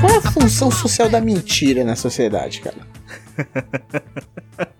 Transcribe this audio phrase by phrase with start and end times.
[0.00, 2.76] Qual é a função social da mentira na sociedade, cara?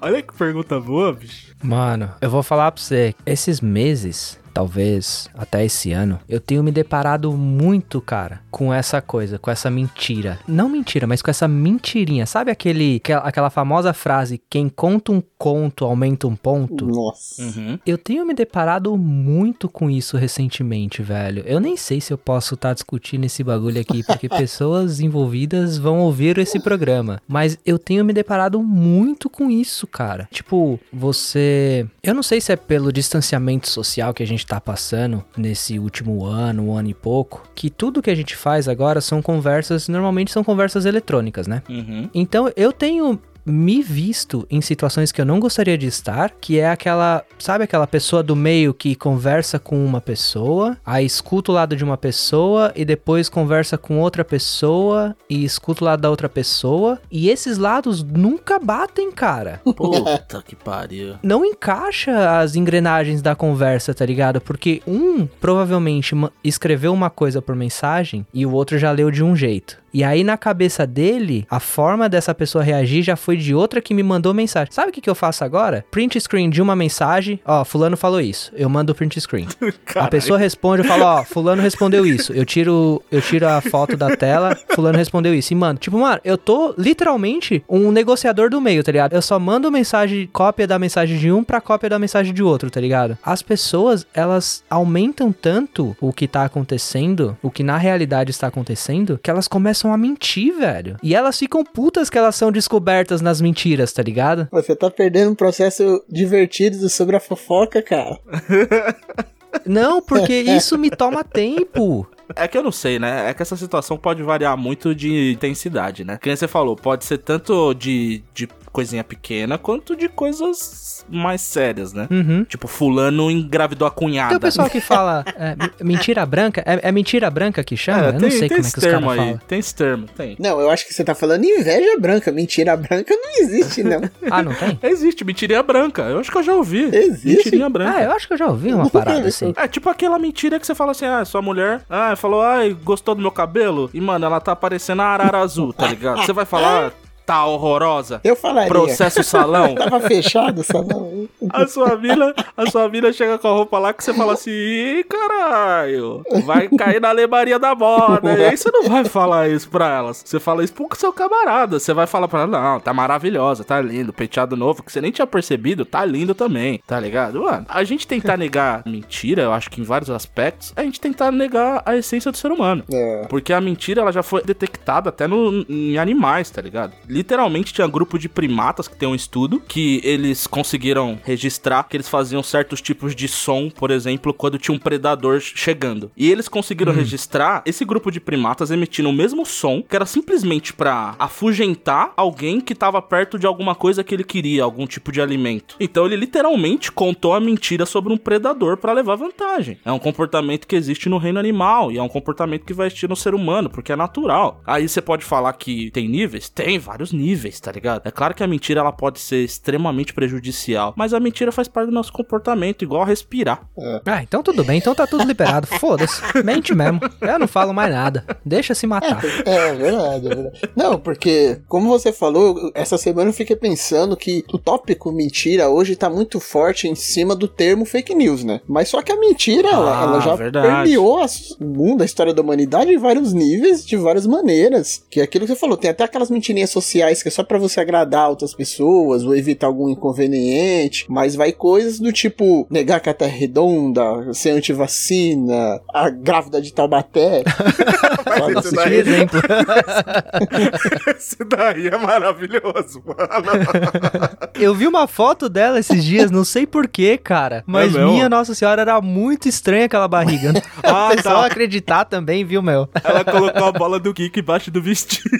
[0.00, 1.54] Olha que pergunta boa, bicho.
[1.62, 6.70] Mano, eu vou falar pra você, esses meses talvez até esse ano, eu tenho me
[6.70, 10.38] deparado muito, cara, com essa coisa, com essa mentira.
[10.46, 12.24] Não mentira, mas com essa mentirinha.
[12.24, 16.86] Sabe aquele, aquela famosa frase: quem conta um conto aumenta um ponto?
[16.86, 17.42] Nossa.
[17.42, 17.78] Uhum.
[17.84, 21.42] Eu tenho me deparado muito com isso recentemente, velho.
[21.44, 25.76] Eu nem sei se eu posso estar tá discutindo esse bagulho aqui, porque pessoas envolvidas
[25.76, 27.20] vão ouvir esse programa.
[27.26, 30.28] Mas eu tenho me deparado muito com isso, cara.
[30.30, 31.86] Tipo, você.
[32.02, 35.78] Eu não sei se é pelo distanciamento social que a gente gente tá passando nesse
[35.78, 39.88] último ano, um ano e pouco, que tudo que a gente faz agora são conversas,
[39.88, 41.62] normalmente são conversas eletrônicas, né?
[41.68, 42.10] Uhum.
[42.14, 46.68] Então eu tenho me visto em situações que eu não gostaria de estar, que é
[46.68, 51.76] aquela, sabe aquela pessoa do meio que conversa com uma pessoa, aí escuta o lado
[51.76, 56.28] de uma pessoa e depois conversa com outra pessoa e escuta o lado da outra
[56.28, 59.60] pessoa, e esses lados nunca batem, cara.
[59.76, 61.16] Puta que pariu.
[61.22, 64.40] Não encaixa as engrenagens da conversa, tá ligado?
[64.40, 69.34] Porque um provavelmente escreveu uma coisa por mensagem e o outro já leu de um
[69.36, 69.83] jeito.
[69.94, 73.94] E aí, na cabeça dele, a forma dessa pessoa reagir já foi de outra que
[73.94, 74.72] me mandou mensagem.
[74.72, 75.84] Sabe o que, que eu faço agora?
[75.88, 77.38] Print screen de uma mensagem.
[77.44, 78.50] Ó, fulano falou isso.
[78.56, 79.46] Eu mando o print screen.
[79.94, 82.32] a pessoa responde, eu falo, ó, fulano respondeu isso.
[82.32, 85.52] Eu tiro, eu tiro a foto da tela, fulano respondeu isso.
[85.52, 89.12] E mano, tipo, mano, eu tô literalmente um negociador do meio, tá ligado?
[89.12, 92.68] Eu só mando mensagem, cópia da mensagem de um pra cópia da mensagem de outro,
[92.68, 93.16] tá ligado?
[93.22, 99.20] As pessoas, elas aumentam tanto o que tá acontecendo, o que na realidade está acontecendo,
[99.22, 100.96] que elas começam começam a mentir, velho.
[101.02, 104.48] E elas ficam putas que elas são descobertas nas mentiras, tá ligado?
[104.50, 108.18] Você tá perdendo um processo divertido sobre a fofoca, cara.
[109.64, 112.06] Não, porque isso me toma tempo.
[112.34, 113.30] É que eu não sei, né?
[113.30, 116.18] É que essa situação pode variar muito de intensidade, né?
[116.20, 121.92] Quem você falou, pode ser tanto de, de coisinha pequena, quanto de coisas mais sérias,
[121.92, 122.08] né?
[122.10, 122.44] Uhum.
[122.44, 124.30] Tipo, fulano engravidou a cunhada.
[124.30, 125.54] Tem o pessoal que fala é,
[125.84, 128.06] mentira branca, é, é, mentira branca que chama?
[128.06, 129.40] É, eu não sei como é que os caras falam.
[129.46, 130.36] Tem esse termo, tem.
[130.40, 132.32] Não, eu acho que você tá falando inveja branca.
[132.32, 134.02] Mentira branca não existe, não.
[134.28, 134.76] ah, não tem?
[134.90, 136.02] Existe, mentirinha branca.
[136.02, 136.84] Eu acho que eu já ouvi.
[136.92, 137.44] Existe?
[137.44, 137.98] Mentirinha branca.
[137.98, 139.52] Ah, eu acho que eu já ouvi uma parada assim.
[139.56, 143.14] É tipo aquela mentira que você fala assim, ah, sua mulher, ah, falou, ai, gostou
[143.14, 143.88] do meu cabelo?
[143.94, 146.24] E, mano, ela tá parecendo a arara azul, tá ligado?
[146.24, 146.92] Você vai falar,
[147.24, 148.20] tá horrorosa.
[148.22, 148.68] Eu falaria.
[148.68, 149.74] Processo salão.
[149.74, 151.28] Tava fechado o salão.
[151.50, 154.50] A sua mina, a sua mina chega com a roupa lá que você fala assim,
[154.50, 158.32] Ih, caralho, vai cair na lebaria da moda.
[158.32, 160.22] E aí você não vai falar isso pra elas.
[160.24, 161.78] Você fala isso pro seu camarada.
[161.78, 165.10] Você vai falar pra ela, não, tá maravilhosa, tá lindo, penteado novo, que você nem
[165.10, 167.42] tinha percebido, tá lindo também, tá ligado?
[167.42, 171.30] Mano, a gente tentar negar mentira, eu acho que em vários aspectos, a gente tentar
[171.30, 172.84] negar a essência do ser humano.
[172.92, 173.26] É.
[173.28, 176.92] Porque a mentira, ela já foi detectada até no, em animais, tá ligado?
[177.14, 182.08] Literalmente tinha grupo de primatas que tem um estudo que eles conseguiram registrar que eles
[182.08, 186.10] faziam certos tipos de som, por exemplo, quando tinha um predador chegando.
[186.16, 186.96] E eles conseguiram hum.
[186.96, 192.60] registrar esse grupo de primatas emitindo o mesmo som, que era simplesmente para afugentar alguém
[192.60, 195.76] que estava perto de alguma coisa que ele queria, algum tipo de alimento.
[195.78, 199.78] Então ele literalmente contou a mentira sobre um predador para levar vantagem.
[199.84, 203.08] É um comportamento que existe no reino animal e é um comportamento que vai existir
[203.08, 204.60] no ser humano, porque é natural.
[204.66, 206.48] Aí você pode falar que tem níveis?
[206.48, 208.02] Tem vários vários níveis, tá ligado?
[208.04, 211.88] É claro que a mentira ela pode ser extremamente prejudicial, mas a mentira faz parte
[211.88, 213.68] do nosso comportamento, igual respirar.
[213.78, 214.00] É.
[214.06, 215.66] Ah, então tudo bem, então tá tudo liberado.
[215.66, 217.00] Foda-se, mente mesmo.
[217.20, 218.24] Eu não falo mais nada.
[218.44, 219.22] Deixa se matar.
[219.44, 220.60] É, é verdade, é verdade.
[220.74, 225.96] Não, porque, como você falou, essa semana eu fiquei pensando que o tópico mentira hoje
[225.96, 228.60] tá muito forte em cima do termo fake news, né?
[228.66, 230.66] Mas só que a mentira, ah, ela, ela, já verdade.
[230.66, 231.24] permeou
[231.60, 235.04] o mundo, a história da humanidade em vários níveis, de várias maneiras.
[235.10, 237.42] Que é aquilo que você falou, tem até aquelas mentirinhas sociais sociais que é só
[237.42, 243.00] para você agradar outras pessoas ou evitar algum inconveniente, mas vai coisas do tipo negar
[243.00, 247.42] que a Terra é redonda, ser antivacina, a grávida de Taubaté.
[248.40, 248.94] Olha, esse daí...
[248.94, 249.40] exemplo.
[251.16, 254.48] esse daí é maravilhoso, mano.
[254.54, 258.54] Eu vi uma foto dela esses dias, não sei porquê, cara, mas é minha Nossa
[258.54, 260.52] Senhora era muito estranha aquela barriga.
[260.82, 261.46] ah, o pessoal tá.
[261.46, 262.88] acreditar também, viu, meu?
[263.02, 265.30] Ela colocou a bola do Kiko embaixo do vestido.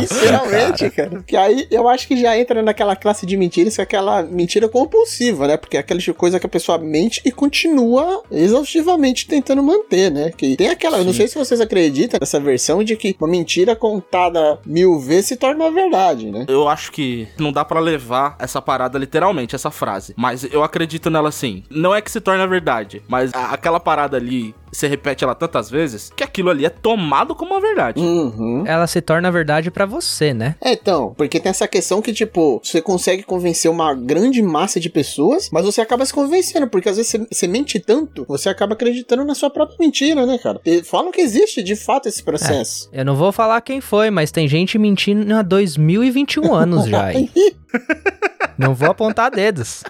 [0.00, 1.10] Literalmente, cara.
[1.10, 4.68] Porque aí eu acho que já entra naquela classe de mentiras, que é aquela mentira
[4.68, 5.56] compulsiva, né?
[5.56, 10.30] Porque é aquela coisa que a pessoa mente e continua exaustivamente tentando manter, né?
[10.36, 11.18] Que tem aquela, eu não Sim.
[11.18, 15.70] sei se vocês acreditam nessa versão de que uma mentira contada mil vezes se torna
[15.70, 16.44] verdade, né?
[16.48, 20.14] Eu acho que não dá pra levar essa parada literalmente, essa frase.
[20.16, 21.62] Mas eu acredito nela assim.
[21.70, 26.12] Não é que se torna verdade, mas aquela parada ali, você repete ela tantas vezes,
[26.14, 28.00] que aquilo ali é tomado como uma verdade.
[28.00, 28.64] Uhum.
[28.66, 30.56] Ela se torna verdade pra você, né?
[30.60, 34.90] É, então, porque tem essa questão que, tipo, você consegue convencer uma grande massa de
[34.90, 38.74] pessoas, mas você acaba se convencendo, porque às vezes você, você mente tanto, você acaba
[38.74, 40.60] acreditando na sua própria mentira, né, cara?
[40.64, 42.88] E falam que existe, de fato, esse processo.
[42.92, 47.06] Eu não vou falar quem foi, mas tem gente mentindo há 2021 anos já.
[48.58, 49.82] Não vou apontar dedos.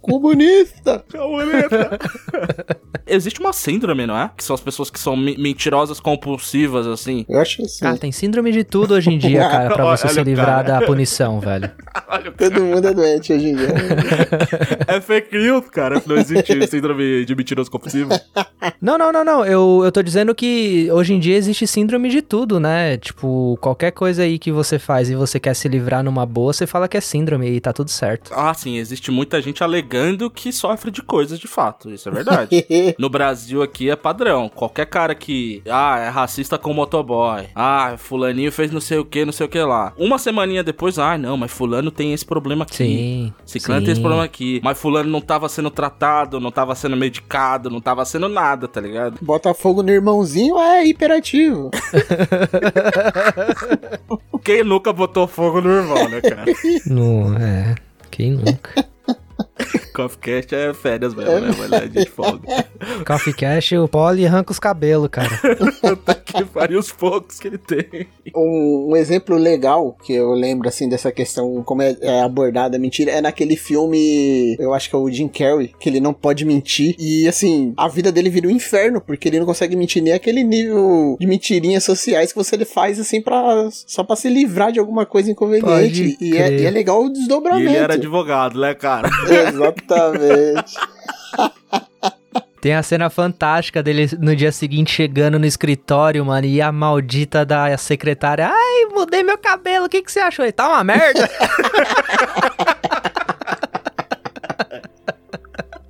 [0.00, 1.04] Comunista!
[3.06, 4.30] Existe uma síndrome, não é?
[4.36, 7.26] Que são as pessoas que são me- mentirosas compulsivas, assim.
[7.28, 7.84] Eu acho que sim.
[7.84, 10.80] Ah, tem síndrome de tudo hoje em dia, cara, pra você Olha se livrar cara.
[10.80, 11.70] da punição, velho.
[12.38, 13.68] Todo mundo é doente hoje em dia.
[14.86, 16.00] é fake news, cara.
[16.06, 18.10] Não existe síndrome de mentiroso compulsivo.
[18.80, 19.44] Não, não, não, não.
[19.44, 22.96] Eu, eu tô dizendo que hoje em dia existe síndrome de tudo, né?
[22.96, 26.66] Tipo, qualquer coisa aí que você faz e você quer se livrar numa boa, você
[26.66, 28.32] fala que é síndrome e tá tudo certo.
[28.34, 31.90] Ah, sim, existe muita gente alegando que sofre de coisas de fato.
[31.90, 32.50] Isso é verdade.
[32.98, 34.48] No Brasil aqui é padrão.
[34.48, 37.46] Qualquer cara que, ah, é racista com motoboy.
[37.54, 39.92] Ah, fulaninho fez não sei o que, não sei o que lá.
[39.96, 42.76] Uma semaninha depois, ah, não, mas fulano tem esse problema aqui.
[42.76, 43.32] Sim.
[43.46, 43.86] Ciclano sim.
[43.86, 44.60] tem esse problema aqui.
[44.62, 48.80] Mas fulano não tava sendo tratado, não tava sendo medicado, não tava sendo nada, tá
[48.80, 49.18] ligado?
[49.22, 51.70] Bota fogo no irmãozinho é hiperativo.
[54.44, 56.44] Quem nunca botou fogo no irmão, né, cara?
[56.86, 57.74] Não, é.
[58.10, 58.91] Quem nunca?
[59.92, 61.50] Coffeecast é férias mesmo, né?
[61.58, 62.66] Mas é de folga.
[63.06, 65.28] Coffee Cash, o Poli arranca os cabelos, cara.
[65.80, 68.06] Puta que pariu os poucos que ele tem.
[68.34, 72.80] Um, um exemplo legal que eu lembro, assim, dessa questão, como é, é abordada a
[72.80, 76.44] mentira, é naquele filme, eu acho que é o Jim Carrey, que ele não pode
[76.44, 76.94] mentir.
[76.98, 80.42] E, assim, a vida dele vira um inferno, porque ele não consegue mentir nem aquele
[80.42, 85.04] nível de mentirinhas sociais que você faz, assim, pra, só pra se livrar de alguma
[85.04, 86.16] coisa inconveniente.
[86.20, 87.68] E é, e é legal o E desdobramento.
[87.68, 89.08] ele era advogado, né, cara?
[89.84, 90.76] Exatamente.
[92.62, 97.44] Tem a cena fantástica dele no dia seguinte chegando no escritório, mano, e a maldita
[97.44, 98.48] da secretária.
[98.48, 100.44] Ai, mudei meu cabelo, o que, que você achou?
[100.44, 101.28] Ele tá uma merda.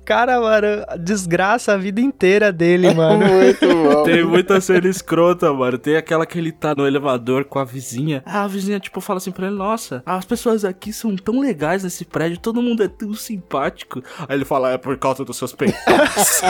[0.05, 0.67] Cara, mano,
[0.99, 3.25] desgraça a vida inteira dele, mano.
[3.25, 4.03] Muito bom.
[4.03, 5.77] Tem muita cena escrota, mano.
[5.77, 8.21] Tem aquela que ele tá no elevador com a vizinha.
[8.25, 11.83] Ah, a vizinha, tipo, fala assim pra ele: Nossa, as pessoas aqui são tão legais
[11.83, 14.03] nesse prédio, todo mundo é tão simpático.
[14.27, 15.79] Aí ele fala: É por causa dos seus peitos.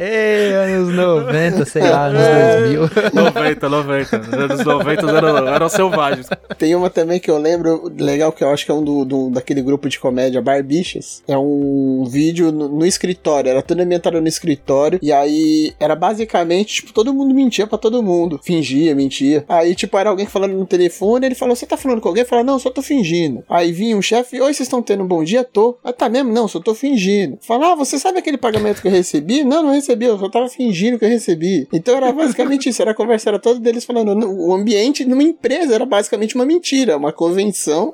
[0.00, 2.22] Ei, anos 90, sei lá, anos
[2.70, 3.12] 2000.
[3.14, 4.16] 90, 90.
[4.36, 5.37] Anos 90 eram,
[5.74, 6.26] eram selvagens.
[6.58, 9.30] Tem uma também que eu lembro, legal, que eu acho que é um do, do-
[9.30, 11.22] daquele grupo de comédia, Barbichas.
[11.28, 14.98] É um vídeo no, no escritório, era tudo ambientado no escritório.
[15.02, 18.40] E aí era basicamente, tipo, todo mundo mentia pra todo mundo.
[18.42, 19.44] Fingia, mentia.
[19.48, 22.24] Aí, tipo, era alguém falando no telefone, ele falou: Você tá falando com alguém?
[22.24, 23.42] Falou: Não, só tô fingindo.
[23.48, 25.44] Aí vinha um chefe: Oi, vocês estão tendo um bom dia?
[25.44, 25.78] Tô.
[25.84, 26.32] Ah, tá mesmo?
[26.32, 27.38] Não, só tô fingindo.
[27.40, 29.44] Fala: Ah, você sabe aquele pagamento que eu recebi?
[29.44, 31.66] Não, não recebi, eu só tava fingindo que eu recebi.
[31.72, 34.08] Então era basicamente isso, era a conversa, era toda deles falando.
[34.28, 37.92] O ambiente numa empresa era basicamente uma mentira, uma convenção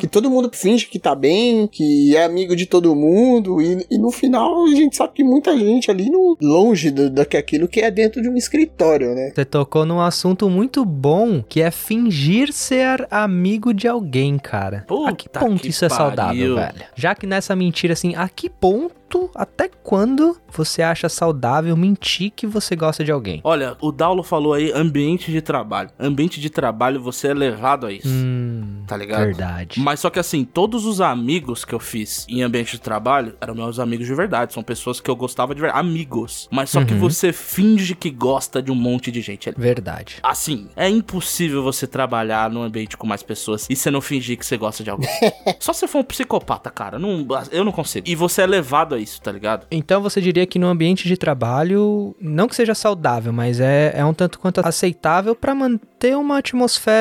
[0.00, 3.98] que todo mundo finge que tá bem, que é amigo de todo mundo, e, e
[3.98, 7.68] no final a gente sabe que muita gente ali no, longe do, do que aquilo
[7.68, 9.32] que é dentro de um escritório, né?
[9.34, 14.86] Você tocou num assunto muito bom, que é fingir ser amigo de alguém, cara.
[15.06, 16.74] a que Puta ponto que isso é saudável, velho?
[16.94, 22.46] Já que nessa mentira, assim, a que ponto, até quando você acha saudável mentir que
[22.46, 23.40] você gosta de alguém?
[23.44, 25.90] Olha, o Daulo falou aí ambiente de trabalho.
[25.98, 28.08] Ambiente de trabalho, você é levado a isso.
[28.08, 29.24] Hum, Tá ligado?
[29.24, 29.80] verdade.
[29.80, 33.54] Mas só que assim, todos os amigos que eu fiz em ambiente de trabalho eram
[33.54, 34.52] meus amigos de verdade.
[34.52, 35.80] São pessoas que eu gostava de verdade.
[35.80, 36.48] Amigos.
[36.50, 37.00] Mas só que Uhum.
[37.00, 39.50] você finge que gosta de um monte de gente.
[39.56, 40.16] Verdade.
[40.22, 44.44] Assim, é impossível você trabalhar num ambiente com mais pessoas e você não fingir que
[44.46, 45.08] você gosta de alguém.
[45.60, 46.98] Só se você for um psicopata, cara.
[46.98, 48.08] Não, eu não consigo.
[48.08, 49.66] E você é levado a isso, tá ligado?
[49.70, 54.04] Então você diria que no ambiente de trabalho, não que seja saudável, mas é, é
[54.04, 56.95] um tanto quanto aceitável pra manter uma atmosfera,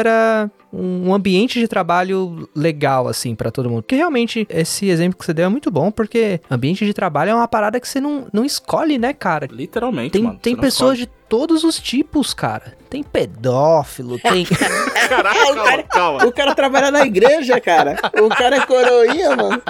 [0.74, 3.84] um ambiente de trabalho legal, assim, pra todo mundo.
[3.84, 7.36] Porque realmente esse exemplo que você deu é muito bom, porque ambiente de trabalho é
[7.36, 9.48] uma parada que você não, não escolhe, né, cara?
[9.50, 10.40] Literalmente, Tem, mano.
[10.42, 12.78] tem pessoas de todos os tipos, cara.
[12.90, 14.46] Tem pedófilo, tem.
[15.08, 16.26] Caraca, calma, calma.
[16.26, 17.96] O cara trabalha na igreja, cara.
[18.22, 19.62] O cara é coroinha, mano.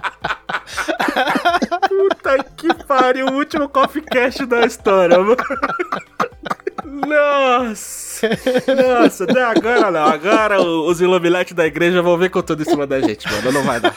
[1.88, 5.36] Puta que pariu, o último coffee cash da história, mano.
[6.96, 8.30] Nossa!
[8.76, 10.06] Nossa, até agora não.
[10.06, 13.52] Agora os iluminates da igreja vão ver com tudo em cima da gente, mano.
[13.52, 13.96] Não vai dar.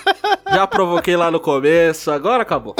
[0.52, 2.74] Já provoquei lá no começo, agora acabou.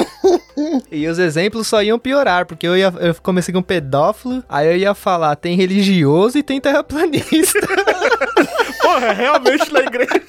[0.91, 4.77] E os exemplos só iam piorar, porque eu, ia, eu comecei com pedófilo, aí eu
[4.77, 7.59] ia falar, tem religioso e tem terraplanista.
[8.81, 10.21] Porra, é realmente na igreja.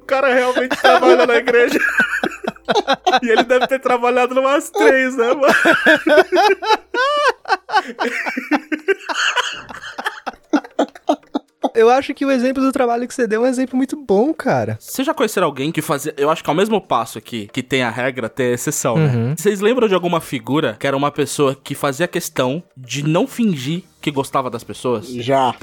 [0.00, 1.78] O cara realmente trabalha na igreja.
[3.22, 5.46] E ele deve ter trabalhado numas três, né, mano?
[11.74, 14.32] Eu acho que o exemplo do trabalho que você deu é um exemplo muito bom,
[14.32, 14.78] cara.
[14.80, 16.14] Vocês já conheceram alguém que fazia.
[16.16, 19.34] Eu acho que ao mesmo passo aqui, que tem a regra, tem a exceção, né?
[19.36, 23.82] Vocês lembram de alguma figura que era uma pessoa que fazia questão de não fingir
[24.00, 25.06] que gostava das pessoas?
[25.08, 25.54] Já.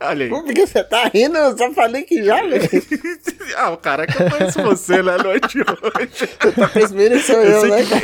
[0.00, 0.30] Olha aí.
[0.30, 1.36] Por que você tá rindo?
[1.36, 2.68] Eu só falei que já, velho.
[3.56, 6.28] ah, o cara é que eu conheço você, né, noite hoje.
[6.54, 8.00] Tá percebendo sou eu, sei né, que-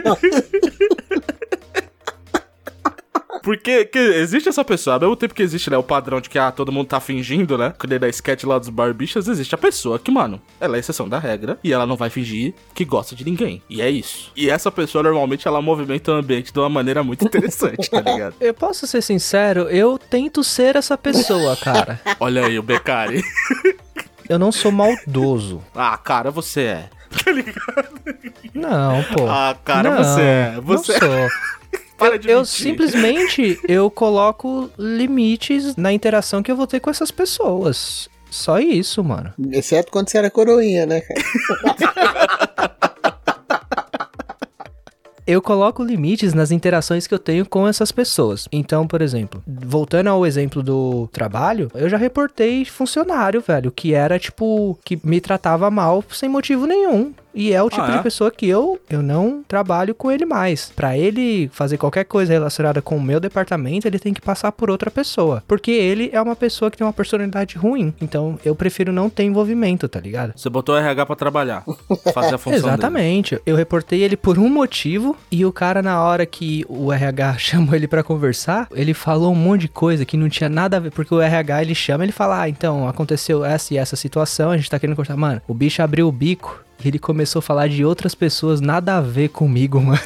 [0.00, 0.18] cara?
[3.42, 6.38] Porque que existe essa pessoa, ao mesmo tempo que existe, né, o padrão de que
[6.38, 7.74] ah, todo mundo tá fingindo, né?
[7.78, 11.08] Que nem da sketch lá dos barbichas, existe a pessoa que, mano, ela é exceção
[11.08, 13.60] da regra e ela não vai fingir que gosta de ninguém.
[13.68, 14.30] E é isso.
[14.36, 18.34] E essa pessoa, normalmente, ela movimenta o ambiente de uma maneira muito interessante, tá ligado?
[18.40, 22.00] Eu posso ser sincero, eu tento ser essa pessoa, cara.
[22.20, 23.22] Olha aí o Becari.
[24.28, 25.62] Eu não sou maldoso.
[25.74, 26.90] ah, cara, você é.
[27.24, 28.00] Tá ligado?
[28.54, 29.26] Não, pô.
[29.28, 30.60] Ah, cara, Não, você é.
[30.62, 31.28] Você não sou.
[32.02, 36.90] Para eu, de eu simplesmente eu coloco limites na interação que eu vou ter com
[36.90, 38.08] essas pessoas.
[38.30, 39.32] Só isso, mano.
[39.52, 41.20] Exceto quando você era coroinha, né, cara?
[45.24, 48.48] Eu coloco limites nas interações que eu tenho com essas pessoas.
[48.50, 54.18] Então, por exemplo, voltando ao exemplo do trabalho, eu já reportei funcionário, velho, que era
[54.18, 57.14] tipo que me tratava mal sem motivo nenhum.
[57.34, 57.96] E é o tipo Ah, é?
[57.96, 60.70] de pessoa que eu, eu não trabalho com ele mais.
[60.74, 64.70] Pra ele fazer qualquer coisa relacionada com o meu departamento, ele tem que passar por
[64.70, 65.42] outra pessoa.
[65.48, 67.92] Porque ele é uma pessoa que tem uma personalidade ruim.
[68.00, 70.32] Então eu prefiro não ter envolvimento, tá ligado?
[70.36, 71.64] Você botou o RH pra trabalhar.
[72.12, 72.72] Fazer a função dele.
[72.74, 73.40] Exatamente.
[73.46, 77.74] Eu reportei ele por um motivo e o cara, na hora que o RH chamou
[77.74, 80.90] ele pra conversar, ele falou um monte de coisa que não tinha nada a ver.
[80.90, 84.56] Porque o RH ele chama ele fala: Ah, então aconteceu essa e essa situação, a
[84.56, 85.16] gente tá querendo conversar.
[85.16, 86.62] Mano, o bicho abriu o bico.
[86.84, 89.98] E ele começou a falar de outras pessoas nada a ver comigo, mano.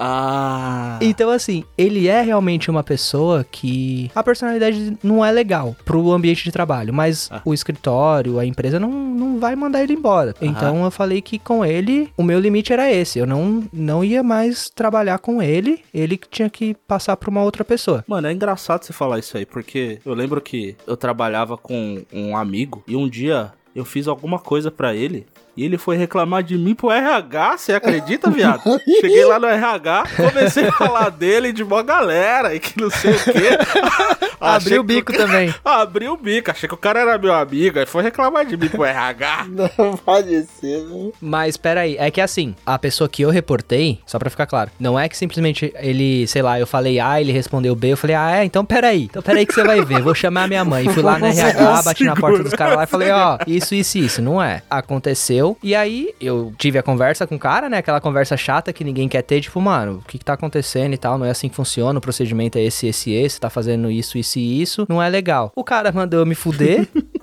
[0.00, 0.98] Ah.
[1.00, 6.44] Então, assim, ele é realmente uma pessoa que a personalidade não é legal pro ambiente
[6.44, 7.42] de trabalho, mas Ah.
[7.44, 10.34] o escritório, a empresa não, não vai mandar ele embora.
[10.40, 13.18] Então, eu falei que com ele, o meu limite era esse.
[13.18, 17.64] Eu não, não ia mais trabalhar com ele, ele tinha que passar pra uma outra
[17.64, 18.04] pessoa.
[18.06, 22.36] Mano, é engraçado você falar isso aí, porque eu lembro que eu trabalhava com um
[22.36, 25.26] amigo e um dia eu fiz alguma coisa pra ele
[25.58, 28.62] e ele foi reclamar de mim pro RH, você acredita, viado?
[29.00, 33.10] Cheguei lá no RH, comecei a falar dele de uma galera e que não sei
[33.10, 33.58] o quê.
[34.40, 35.52] Abriu o que bico ca- também.
[35.64, 38.68] Abriu o bico, achei que o cara era meu amigo, aí foi reclamar de mim
[38.68, 39.46] pro RH.
[39.76, 41.10] Não pode ser, né?
[41.20, 44.98] Mas peraí, é que assim, a pessoa que eu reportei, só pra ficar claro, não
[44.98, 48.36] é que simplesmente ele, sei lá, eu falei A, ele respondeu B, eu falei, ah,
[48.36, 50.88] é, então peraí, então peraí que você vai ver, vou chamar minha mãe.
[50.88, 53.98] Fui lá no RH, bati na porta dos caras lá e falei, ó, isso, isso,
[53.98, 54.62] isso, não é.
[54.70, 58.84] Aconteceu, e aí eu tive a conversa com o cara, né, aquela conversa chata que
[58.84, 61.48] ninguém quer ter, tipo, mano, o que que tá acontecendo e tal, não é assim
[61.48, 65.02] que funciona, o procedimento é esse, esse, esse, tá fazendo isso, isso e isso, não
[65.02, 65.52] é legal.
[65.54, 66.88] O cara mandou eu me fuder,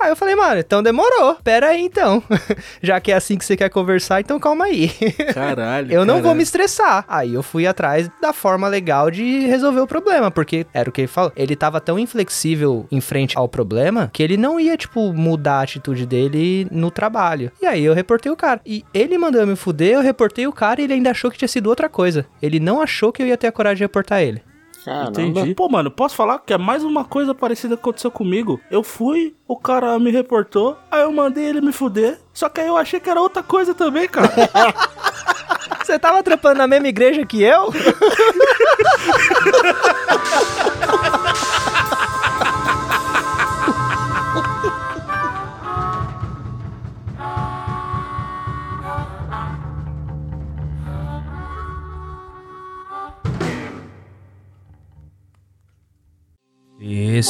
[0.00, 1.36] Aí eu falei, mano, então demorou.
[1.44, 2.22] Pera aí então.
[2.82, 4.88] Já que é assim que você quer conversar, então calma aí.
[5.34, 5.92] Caralho.
[5.92, 6.36] eu não vou caralho.
[6.38, 7.04] me estressar.
[7.06, 11.02] Aí eu fui atrás da forma legal de resolver o problema, porque era o que
[11.02, 11.32] ele falou.
[11.36, 15.62] Ele tava tão inflexível em frente ao problema que ele não ia, tipo, mudar a
[15.62, 17.52] atitude dele no trabalho.
[17.60, 18.60] E aí eu reportei o cara.
[18.64, 21.38] E ele mandou eu me fuder, eu reportei o cara e ele ainda achou que
[21.38, 22.26] tinha sido outra coisa.
[22.40, 24.42] Ele não achou que eu ia ter a coragem de reportar ele.
[24.84, 25.20] Caramba.
[25.20, 25.54] Entendi.
[25.54, 28.60] Pô, mano, posso falar que é mais uma coisa parecida que aconteceu comigo?
[28.70, 32.18] Eu fui, o cara me reportou, aí eu mandei ele me fuder.
[32.32, 34.30] Só que aí eu achei que era outra coisa também, cara.
[35.84, 37.72] Você tava trampando na mesma igreja que eu?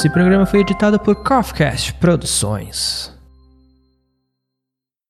[0.01, 3.20] Esse programa foi editado por Kafcast Produções.